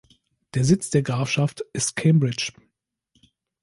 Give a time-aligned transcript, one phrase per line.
[0.55, 2.53] Der Sitz der Grafschaft ist Cambridge.